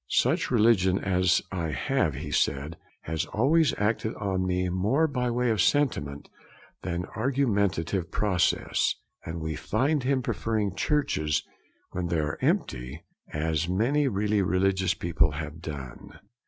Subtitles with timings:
[0.07, 5.51] 'Such religion as I have,' he said, 'has always acted on me more by way
[5.51, 6.27] of sentiment
[6.81, 11.43] than argumentative process'; and we find him preferring churches
[11.91, 16.17] when they are empty, as many really religious people have done.